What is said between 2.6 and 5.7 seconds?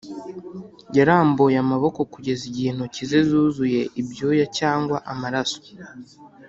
intoki ze zuzuye ibyuya cyangwa amaraso!